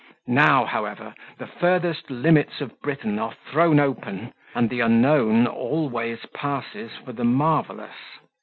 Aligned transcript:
Now, 0.25 0.65
however, 0.65 1.13
the 1.37 1.45
furthest 1.45 2.09
limits 2.09 2.59
of 2.59 2.81
Britain 2.81 3.19
are 3.19 3.35
thrown 3.51 3.79
open, 3.79 4.33
and 4.55 4.67
the 4.67 4.79
unknown 4.79 5.45
always 5.45 6.25
passes 6.33 6.89
for 7.05 7.13
the 7.13 7.23
marvellous. 7.23 7.93